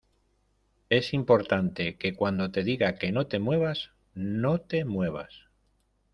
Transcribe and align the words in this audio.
es 0.89 1.13
importante 1.13 1.95
que 1.99 2.15
cuando 2.15 2.49
te 2.49 2.63
diga 2.63 2.95
que 2.95 3.11
no 3.11 3.27
te 3.27 3.37
muevas, 3.37 3.91
no 4.15 4.57
te 4.59 4.83
muevas. 4.83 5.29